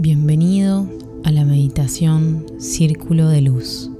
[0.00, 0.86] Bienvenido
[1.24, 3.90] a la meditación Círculo de Luz.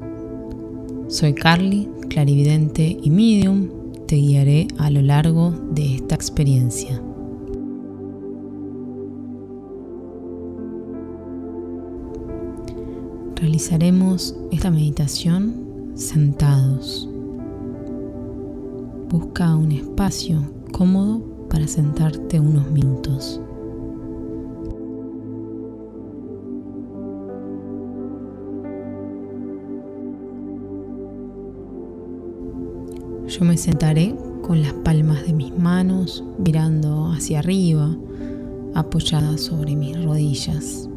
[1.09, 3.69] Soy Carly, clarividente y medium.
[4.07, 7.03] Te guiaré a lo largo de esta experiencia.
[13.35, 17.09] Realizaremos esta meditación sentados.
[19.09, 23.41] Busca un espacio cómodo para sentarte unos minutos.
[33.39, 37.97] Yo me sentaré con las palmas de mis manos mirando hacia arriba,
[38.75, 40.89] apoyadas sobre mis rodillas.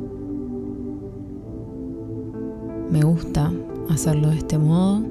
[2.89, 3.51] Me gusta
[3.89, 5.03] hacerlo de este modo.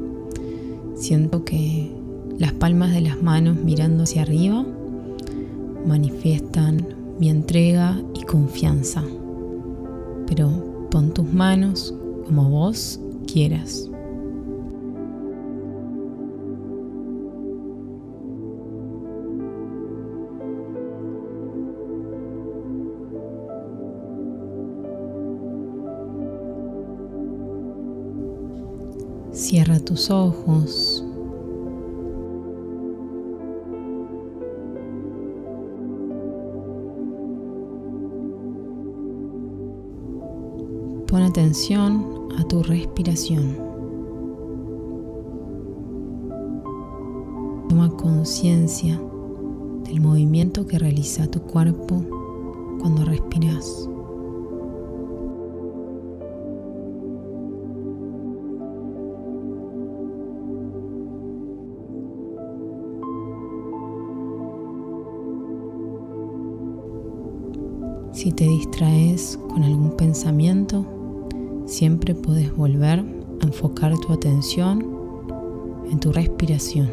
[0.97, 1.95] Siento que
[2.39, 4.67] las palmas de las manos mirando hacia arriba
[5.87, 6.85] manifiestan
[7.21, 9.05] mi entrega y confianza.
[10.27, 11.95] Pero pon tus manos
[12.27, 12.99] como vos
[13.33, 13.90] quieras.
[29.51, 31.05] Cierra tus ojos.
[41.09, 43.57] Pon atención a tu respiración.
[47.69, 49.03] Toma conciencia
[49.83, 52.05] del movimiento que realiza tu cuerpo
[52.79, 53.90] cuando respiras.
[68.21, 70.85] Si te distraes con algún pensamiento,
[71.65, 74.85] siempre puedes volver a enfocar tu atención
[75.91, 76.91] en tu respiración.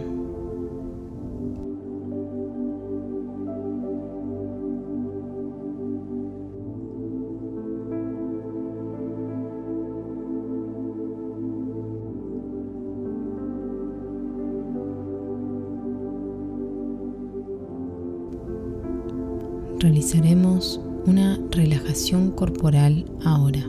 [19.80, 23.64] Realizaremos una relajación corporal ahora.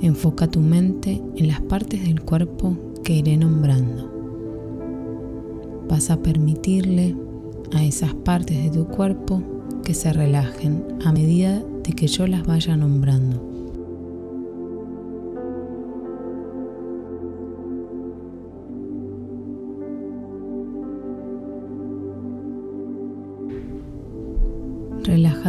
[0.00, 4.08] Enfoca tu mente en las partes del cuerpo que iré nombrando.
[5.88, 7.16] Vas a permitirle
[7.72, 9.42] a esas partes de tu cuerpo
[9.84, 13.47] que se relajen a medida de que yo las vaya nombrando.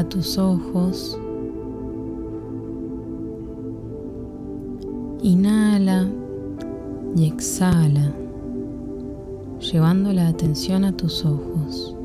[0.10, 1.20] Tus ojos.
[5.22, 6.08] Inhala
[7.16, 8.12] y exhala,
[9.60, 11.96] llevando la atención a tus ojos.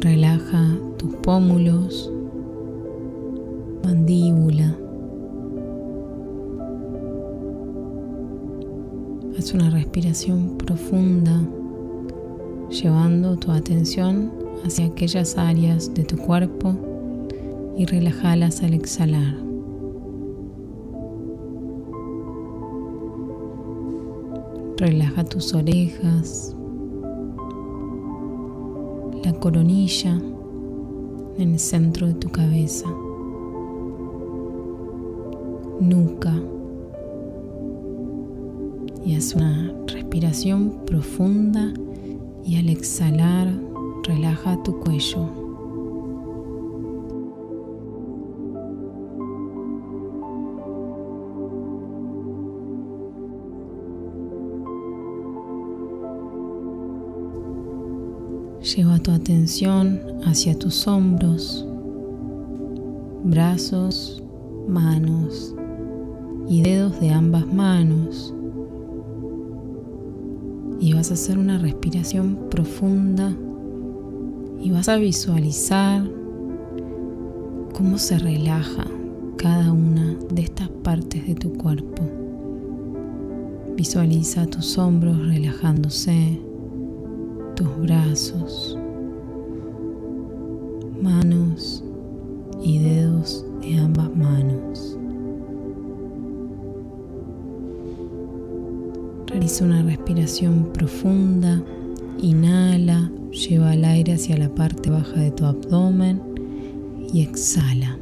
[0.00, 2.11] Relaja tus pómulos,
[9.92, 11.38] respiración profunda,
[12.70, 14.32] llevando tu atención
[14.64, 16.74] hacia aquellas áreas de tu cuerpo
[17.76, 19.36] y relajalas al exhalar.
[24.78, 26.56] Relaja tus orejas,
[29.22, 30.18] la coronilla
[31.36, 32.88] en el centro de tu cabeza,
[35.80, 36.32] nuca
[39.14, 41.72] haz una respiración profunda
[42.44, 43.48] y al exhalar
[44.04, 45.28] relaja tu cuello.
[58.76, 61.66] Lleva tu atención hacia tus hombros,
[63.24, 64.22] brazos,
[64.68, 65.54] manos
[66.48, 68.34] y dedos de ambas manos
[70.82, 73.32] y vas a hacer una respiración profunda
[74.60, 76.02] y vas a visualizar
[77.72, 78.84] cómo se relaja
[79.36, 82.02] cada una de estas partes de tu cuerpo.
[83.76, 86.40] Visualiza tus hombros relajándose,
[87.54, 88.76] tus brazos,
[91.00, 91.84] manos
[92.60, 94.98] y dedos de ambas manos.
[99.42, 101.60] Realiza una respiración profunda.
[102.20, 106.22] Inhala, lleva el aire hacia la parte baja de tu abdomen
[107.12, 107.98] y exhala.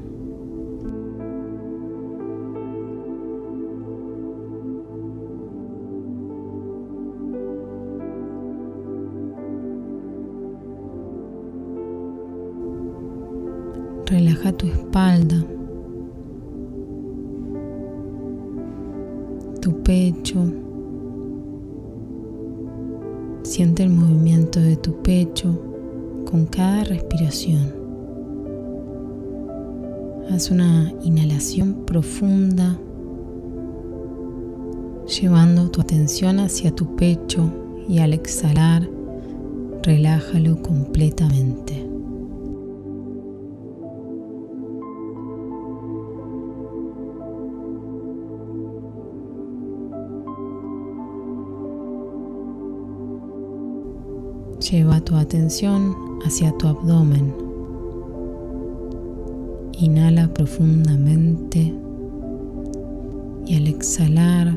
[14.05, 15.40] Relaja tu espalda,
[23.51, 25.61] Siente el movimiento de tu pecho
[26.25, 27.75] con cada respiración.
[30.31, 32.79] Haz una inhalación profunda,
[35.21, 37.53] llevando tu atención hacia tu pecho
[37.89, 38.89] y al exhalar,
[39.83, 41.90] relájalo completamente.
[54.71, 57.35] Lleva tu atención hacia tu abdomen.
[59.81, 61.75] Inhala profundamente
[63.47, 64.57] y al exhalar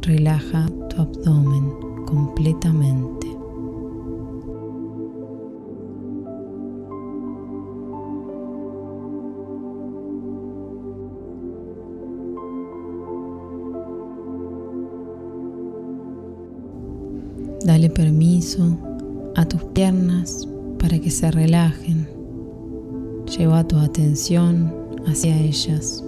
[0.00, 1.70] relaja tu abdomen
[2.06, 3.26] completamente.
[17.66, 18.78] Dale permiso
[19.34, 20.48] a tus piernas
[20.78, 22.08] para que se relajen.
[23.38, 24.72] Lleva tu atención
[25.06, 26.04] hacia ellas.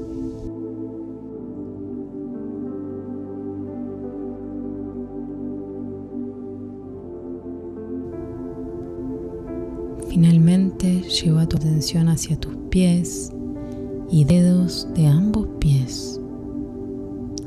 [10.09, 13.33] Finalmente lleva tu atención hacia tus pies
[14.11, 16.21] y dedos de ambos pies.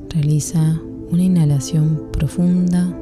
[0.10, 0.82] Realiza
[1.12, 2.94] una inhalación profunda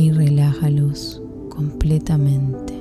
[0.00, 1.20] y relájalos
[1.50, 2.72] completamente.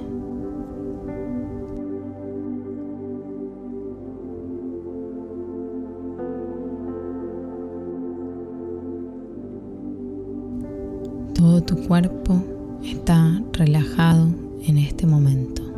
[11.33, 12.41] Todo tu cuerpo
[12.85, 14.29] está relajado
[14.65, 15.68] en este momento.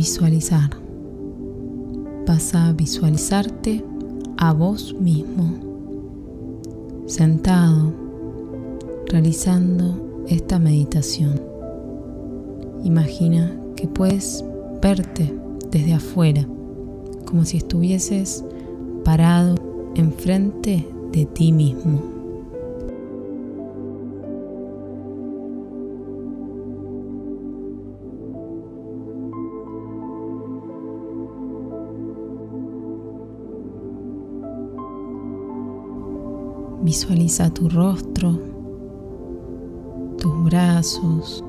[0.00, 0.70] Visualizar.
[2.26, 3.84] Vas a visualizarte
[4.38, 5.44] a vos mismo,
[7.04, 7.92] sentado,
[9.08, 11.38] realizando esta meditación.
[12.82, 14.42] Imagina que puedes
[14.80, 15.38] verte
[15.70, 16.48] desde afuera,
[17.26, 18.42] como si estuvieses
[19.04, 19.56] parado
[19.96, 22.19] enfrente de ti mismo.
[36.82, 38.38] Visualiza tu rostro,
[40.16, 41.44] tus brazos.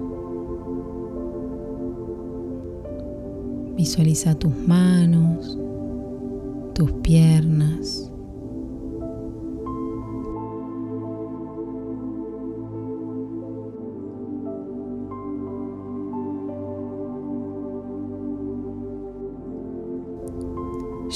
[3.78, 5.58] Visualiza tus manos,
[6.74, 8.12] tus piernas.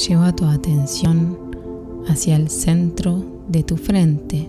[0.08, 1.38] Lleva tu atención
[2.08, 4.48] hacia el centro de tu frente,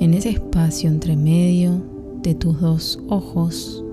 [0.00, 1.82] en ese espacio entre medio
[2.22, 3.84] de tus dos ojos.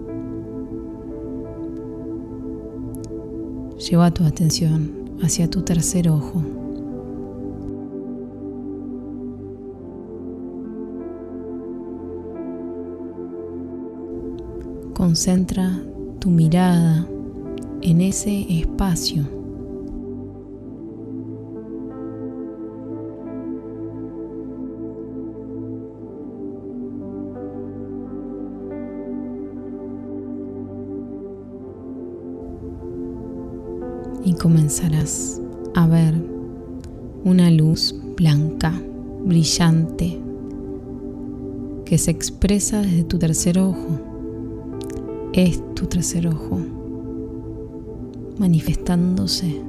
[3.90, 6.42] Lleva tu atención hacia tu tercer ojo.
[14.94, 15.82] Concentra
[16.20, 17.08] tu mirada
[17.82, 19.41] en ese espacio
[34.42, 35.40] comenzarás
[35.76, 36.16] a ver
[37.24, 38.74] una luz blanca,
[39.24, 40.20] brillante,
[41.86, 44.00] que se expresa desde tu tercer ojo.
[45.34, 46.60] Es tu tercer ojo,
[48.40, 49.62] manifestándose.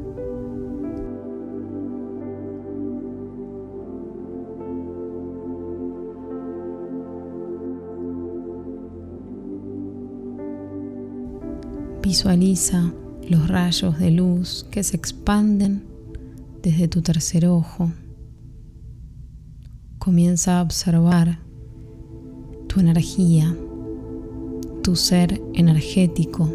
[12.02, 12.94] Visualiza
[13.28, 15.84] los rayos de luz que se expanden
[16.62, 17.92] desde tu tercer ojo.
[19.98, 21.38] Comienza a observar
[22.68, 23.56] tu energía,
[24.82, 26.50] tu ser energético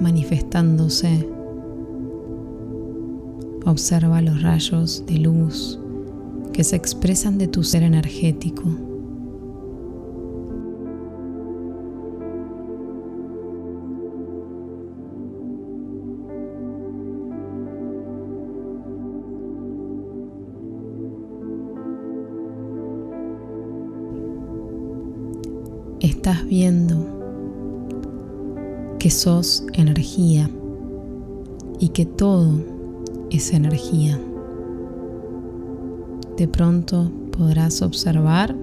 [0.00, 1.28] manifestándose.
[3.64, 5.78] Observa los rayos de luz
[6.52, 8.87] que se expresan de tu ser energético.
[26.28, 26.94] Estás viendo
[28.98, 30.50] que sos energía
[31.80, 32.52] y que todo
[33.30, 34.20] es energía
[36.36, 38.54] de pronto podrás observar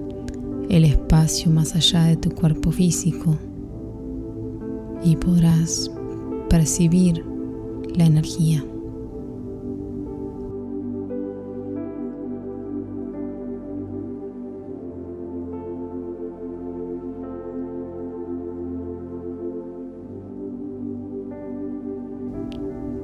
[0.68, 3.36] el espacio más allá de tu cuerpo físico
[5.02, 5.90] y podrás
[6.48, 7.24] percibir
[7.96, 8.64] la energía.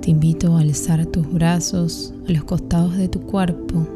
[0.02, 3.86] Te invito a alzar tus brazos a los costados de tu cuerpo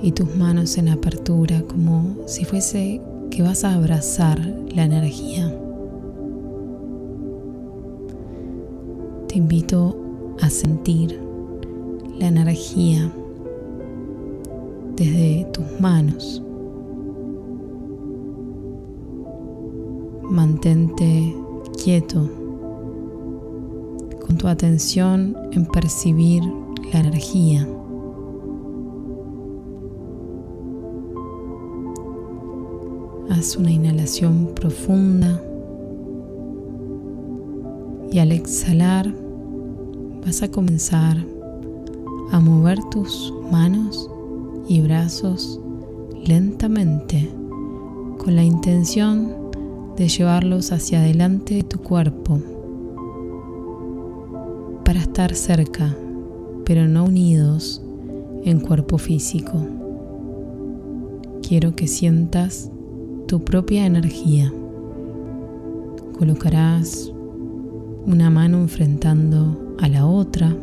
[0.00, 4.40] y tus manos en apertura como si fuese que vas a abrazar
[4.74, 5.54] la energía.
[9.28, 9.94] Te invito
[10.40, 11.20] a sentir
[12.18, 13.12] la energía
[14.96, 16.42] desde tus manos.
[20.30, 21.36] Mantente
[21.84, 22.41] quieto
[24.32, 26.42] con tu atención en percibir
[26.90, 27.68] la energía.
[33.28, 35.38] Haz una inhalación profunda
[38.10, 39.14] y al exhalar
[40.24, 41.18] vas a comenzar
[42.30, 44.10] a mover tus manos
[44.66, 45.60] y brazos
[46.24, 47.28] lentamente
[48.16, 49.34] con la intención
[49.98, 52.40] de llevarlos hacia adelante de tu cuerpo
[55.12, 55.94] estar cerca
[56.64, 57.82] pero no unidos
[58.44, 59.62] en cuerpo físico.
[61.46, 62.70] Quiero que sientas
[63.28, 64.50] tu propia energía.
[66.18, 67.12] Colocarás
[68.06, 70.56] una mano enfrentando a la otra,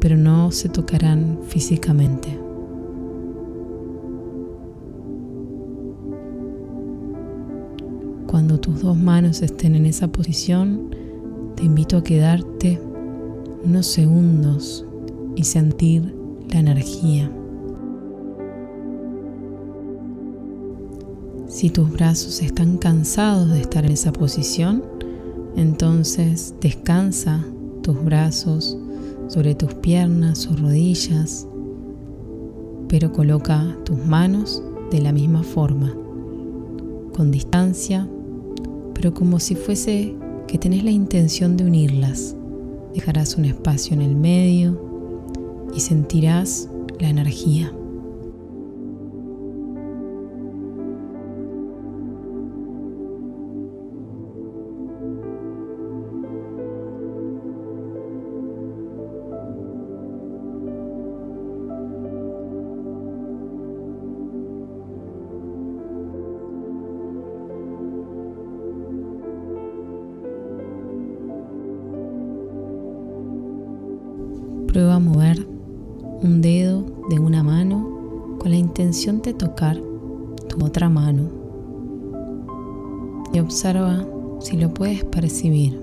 [0.00, 2.38] pero no se tocarán físicamente.
[8.70, 10.94] Tus dos manos estén en esa posición,
[11.56, 12.80] te invito a quedarte
[13.64, 14.86] unos segundos
[15.34, 16.14] y sentir
[16.48, 17.32] la energía.
[21.48, 24.84] Si tus brazos están cansados de estar en esa posición,
[25.56, 27.44] entonces descansa
[27.82, 28.78] tus brazos
[29.26, 31.48] sobre tus piernas o rodillas,
[32.88, 34.62] pero coloca tus manos
[34.92, 35.92] de la misma forma,
[37.12, 38.08] con distancia,
[39.00, 40.14] pero como si fuese
[40.46, 42.36] que tenés la intención de unirlas.
[42.94, 44.78] Dejarás un espacio en el medio
[45.74, 47.72] y sentirás la energía.
[74.70, 75.48] Prueba a mover
[76.22, 79.76] un dedo de una mano con la intención de tocar
[80.48, 81.28] tu otra mano
[83.32, 84.06] y observa
[84.38, 85.76] si lo puedes percibir.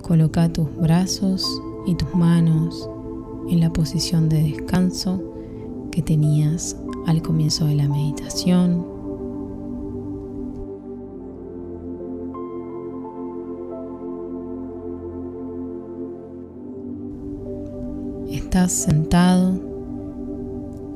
[0.00, 1.46] Coloca tus brazos
[1.86, 2.88] y tus manos
[3.50, 5.22] en la posición de descanso
[5.90, 6.74] que tenías
[7.08, 8.84] al comienzo de la meditación.
[18.30, 19.58] Estás sentado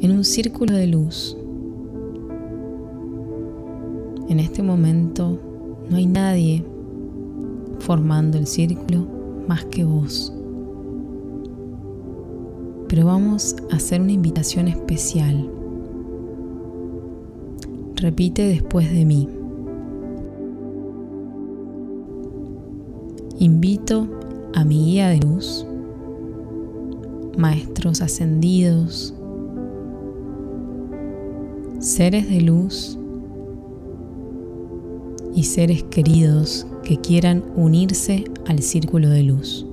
[0.03, 1.35] en un círculo de luz.
[4.29, 5.39] En este momento
[5.89, 6.63] no hay nadie
[7.79, 9.07] formando el círculo
[9.49, 10.31] más que vos.
[12.89, 15.62] Pero vamos a hacer una invitación especial
[18.03, 19.29] Repite después de mí.
[23.39, 24.09] Invito
[24.57, 25.65] a mi guía de luz,
[27.39, 29.15] maestros ascendidos,
[31.79, 32.99] seres de luz
[35.33, 39.65] y seres queridos que quieran unirse al círculo de luz.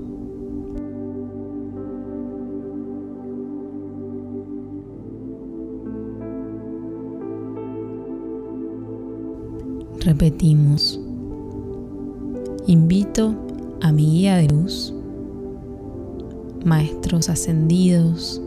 [10.09, 10.99] Repetimos,
[12.65, 13.35] invito
[13.79, 14.91] a mi guía de luz,
[16.65, 18.41] maestros ascendidos,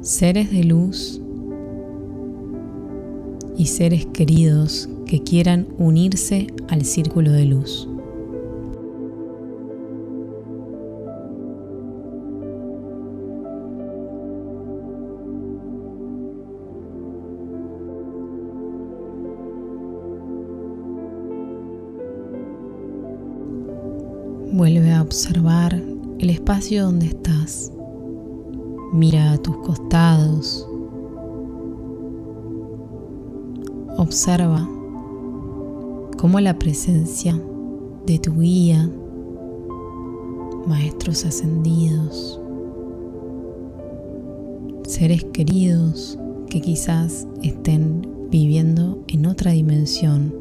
[0.00, 1.20] seres de luz
[3.58, 7.86] y seres queridos que quieran unirse al círculo de luz.
[26.64, 27.70] Espacio donde estás.
[28.92, 30.66] Mira a tus costados.
[33.98, 34.66] Observa
[36.18, 37.38] cómo la presencia
[38.06, 38.90] de tu guía,
[40.66, 42.40] maestros ascendidos,
[44.84, 46.18] seres queridos
[46.48, 50.34] que quizás estén viviendo en otra dimensión,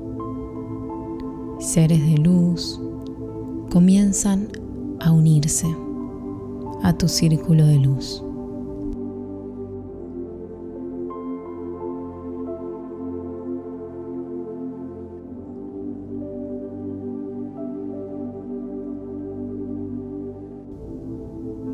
[1.59, 2.79] seres de luz,
[3.69, 4.47] comienzan
[5.01, 5.82] a unirse
[6.83, 8.21] a tu círculo de luz.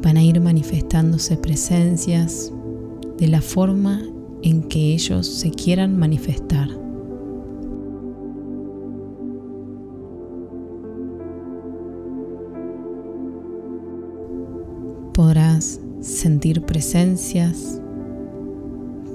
[0.01, 2.53] Van a ir manifestándose presencias
[3.17, 4.01] de la forma
[4.43, 6.69] en que ellos se quieran manifestar.
[15.19, 17.81] Podrás sentir presencias,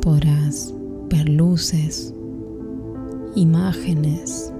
[0.02, 0.74] podrás
[1.08, 2.12] ver luces,
[3.34, 4.52] imágenes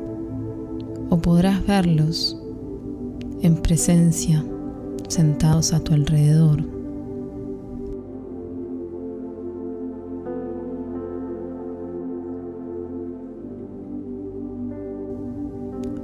[1.11, 2.41] o podrás verlos
[3.43, 4.43] en presencia
[5.09, 6.65] sentados a tu alrededor.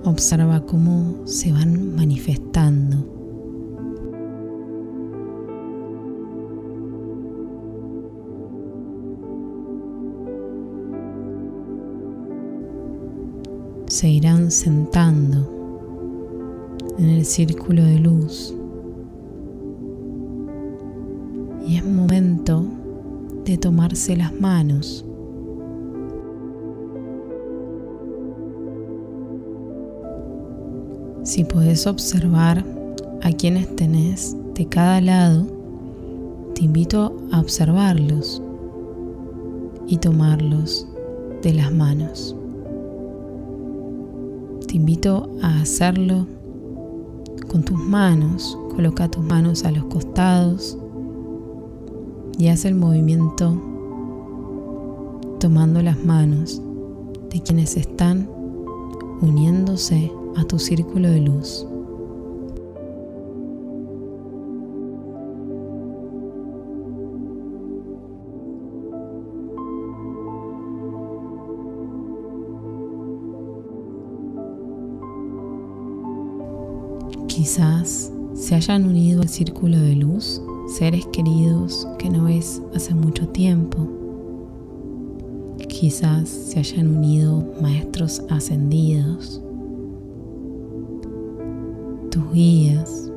[0.04, 3.09] Observa cómo se van manifestando
[13.90, 15.50] se irán sentando
[16.96, 18.54] en el círculo de luz.
[21.66, 22.64] Y es momento
[23.44, 25.04] de tomarse las manos.
[31.24, 32.64] Si puedes observar
[33.22, 35.46] a quienes tenés de cada lado,
[36.54, 38.40] te invito a observarlos
[39.88, 40.86] y tomarlos
[41.42, 42.36] de las manos.
[44.70, 46.28] Te invito a hacerlo
[47.48, 48.56] con tus manos.
[48.76, 50.78] Coloca tus manos a los costados
[52.38, 53.60] y haz el movimiento
[55.40, 56.62] tomando las manos
[57.30, 58.30] de quienes están
[59.20, 61.66] uniéndose a tu círculo de luz.
[77.40, 80.42] Quizás se hayan unido al círculo de luz
[80.76, 83.88] seres queridos que no ves hace mucho tiempo.
[85.66, 89.40] Quizás se hayan unido maestros ascendidos,
[92.10, 93.10] tus guías,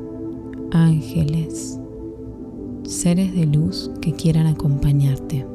[0.71, 1.77] ángeles,
[2.85, 5.45] seres de luz que quieran acompañarte.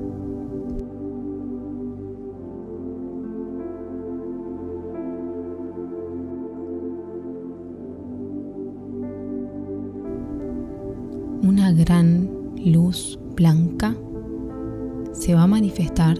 [11.42, 12.28] Una gran
[12.64, 13.96] luz blanca
[15.12, 16.18] se va a manifestar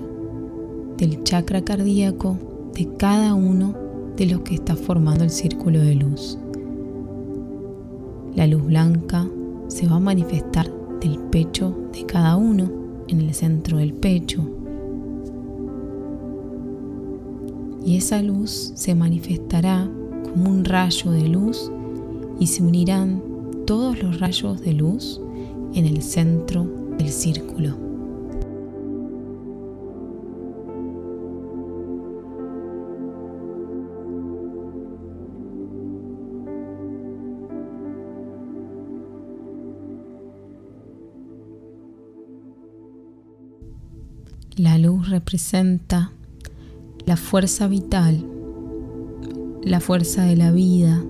[0.96, 2.38] del chakra cardíaco
[2.74, 3.74] de cada uno
[4.16, 6.38] de los que está formando el círculo de luz.
[8.34, 9.28] La luz blanca
[9.66, 12.70] se va a manifestar del pecho de cada uno
[13.08, 14.44] en el centro del pecho.
[17.84, 19.88] Y esa luz se manifestará
[20.24, 21.72] como un rayo de luz
[22.38, 23.27] y se unirán
[23.68, 25.20] todos los rayos de luz
[25.74, 26.64] en el centro
[26.96, 27.76] del círculo.
[44.56, 46.10] La luz representa
[47.04, 48.24] la fuerza vital,
[49.62, 51.04] la fuerza de la vida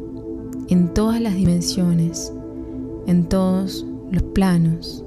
[0.69, 2.33] en todas las dimensiones,
[3.09, 5.05] en todos los planos.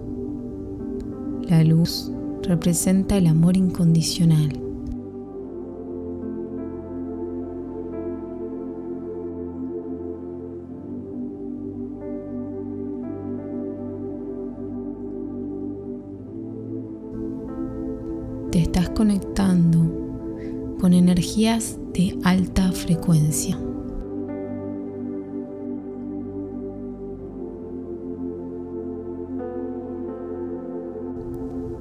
[1.48, 2.12] La luz
[2.44, 4.61] representa el amor incondicional.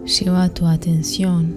[0.04, 1.56] Lleva tu atención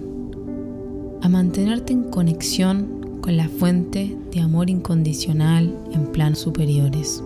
[1.22, 7.22] a mantenerte en conexión con la fuente de amor incondicional en planos superiores.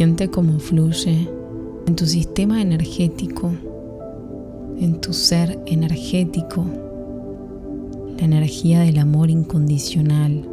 [0.00, 1.28] Siente cómo fluye
[1.86, 3.50] en tu sistema energético,
[4.78, 6.64] en tu ser energético,
[8.16, 10.48] la energía del amor incondicional.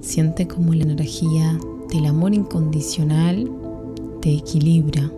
[0.00, 1.60] Siente cómo la energía
[1.92, 3.48] del amor incondicional
[4.20, 5.12] te equilibra,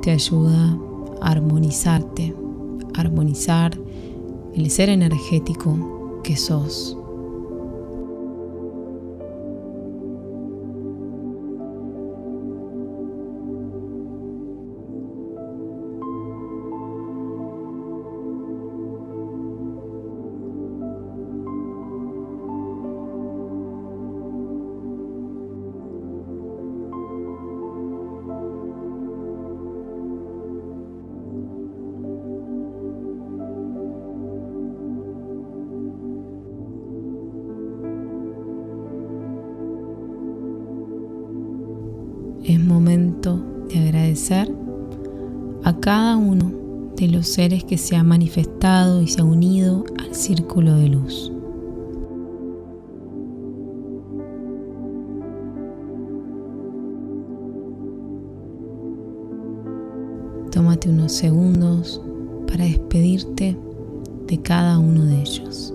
[0.00, 0.78] te ayuda
[1.22, 2.34] armonizarte,
[2.94, 3.78] armonizar
[4.54, 6.97] el ser energético que sos.
[42.48, 44.50] Es momento de agradecer
[45.64, 46.50] a cada uno
[46.96, 51.30] de los seres que se ha manifestado y se ha unido al círculo de luz.
[60.50, 62.00] Tómate unos segundos
[62.46, 63.58] para despedirte
[64.26, 65.74] de cada uno de ellos.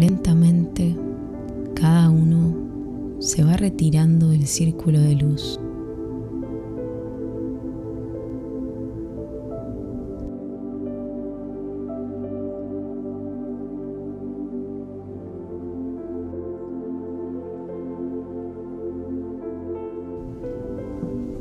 [0.00, 0.96] Lentamente
[1.74, 5.60] cada uno se va retirando del círculo de luz.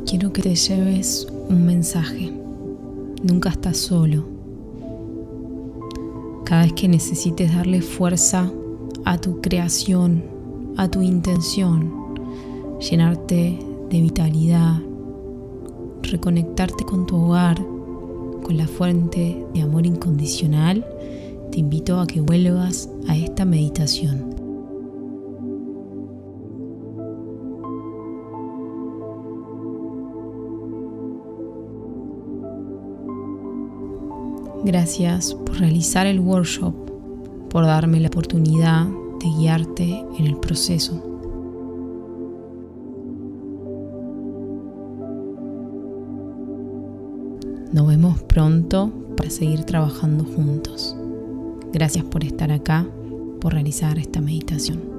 [0.05, 2.33] Quiero que te lleves un mensaje.
[3.23, 4.38] Nunca estás solo
[6.49, 8.51] cada vez que necesites darle fuerza
[9.05, 10.23] a tu creación,
[10.77, 11.93] a tu intención,
[12.79, 13.59] llenarte
[13.91, 14.81] de vitalidad,
[16.01, 17.63] reconectarte con tu hogar,
[18.41, 20.87] con la fuente de amor incondicional,
[21.51, 24.38] te invito a que vuelvas a esta meditación.
[34.71, 36.75] Gracias por realizar el workshop,
[37.49, 40.93] por darme la oportunidad de guiarte en el proceso.
[47.73, 50.95] Nos vemos pronto para seguir trabajando juntos.
[51.73, 52.85] Gracias por estar acá,
[53.41, 54.98] por realizar esta meditación.